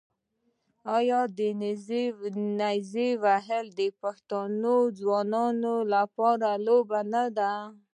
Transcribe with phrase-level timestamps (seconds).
[0.97, 1.21] آیا
[2.65, 5.73] نیزه وهل د پښتنو ځوانانو
[6.91, 7.51] لوبه نه ده؟